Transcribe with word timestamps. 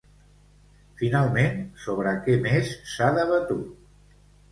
Finalment, 1.01 1.59
sobre 1.83 2.13
què 2.29 2.37
més 2.47 2.71
s'ha 2.95 3.11
debatut? 3.19 4.17